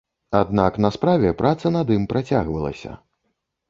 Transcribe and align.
Аднак 0.39 0.79
на 0.85 0.91
справе 0.95 1.35
праца 1.43 1.75
над 1.79 1.95
ім 1.99 2.11
працягвалася. 2.17 2.91